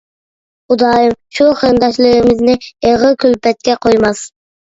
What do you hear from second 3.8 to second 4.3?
قويماس.